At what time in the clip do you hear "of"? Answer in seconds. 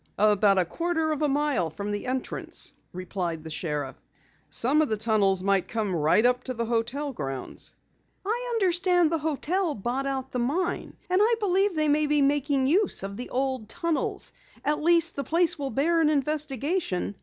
1.11-1.21, 4.81-4.89, 13.03-13.15